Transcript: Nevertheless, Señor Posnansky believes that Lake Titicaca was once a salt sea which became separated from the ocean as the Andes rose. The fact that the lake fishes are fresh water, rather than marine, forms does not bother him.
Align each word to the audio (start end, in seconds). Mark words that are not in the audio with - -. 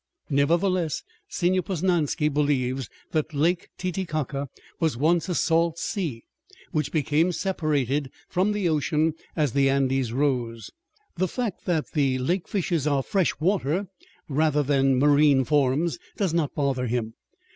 Nevertheless, 0.31 1.03
Señor 1.29 1.63
Posnansky 1.65 2.27
believes 2.27 2.89
that 3.11 3.35
Lake 3.35 3.69
Titicaca 3.77 4.47
was 4.79 4.97
once 4.97 5.29
a 5.29 5.35
salt 5.35 5.77
sea 5.77 6.23
which 6.71 6.91
became 6.91 7.31
separated 7.31 8.09
from 8.27 8.51
the 8.51 8.67
ocean 8.67 9.13
as 9.35 9.51
the 9.51 9.69
Andes 9.69 10.11
rose. 10.11 10.71
The 11.17 11.27
fact 11.27 11.65
that 11.65 11.91
the 11.93 12.17
lake 12.17 12.47
fishes 12.47 12.87
are 12.87 13.03
fresh 13.03 13.39
water, 13.39 13.89
rather 14.27 14.63
than 14.63 14.97
marine, 14.97 15.43
forms 15.45 15.99
does 16.17 16.33
not 16.33 16.55
bother 16.55 16.87
him. 16.87 17.13